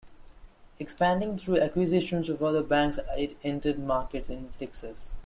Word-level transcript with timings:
Expanding 0.79 1.37
through 1.37 1.59
acquisitions 1.61 2.27
of 2.27 2.41
other 2.41 2.63
banks 2.63 2.97
it 3.15 3.37
entered 3.43 3.77
markets 3.77 4.29
in 4.29 4.49
Texas. 4.57 5.11